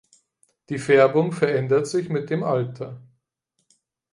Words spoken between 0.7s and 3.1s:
Färbung verändert sich mit dem Alter.